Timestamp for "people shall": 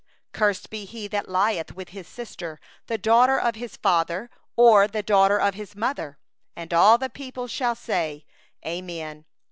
7.07-7.75